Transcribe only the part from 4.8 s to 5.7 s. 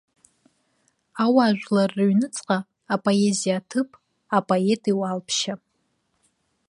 иуалԥшьа.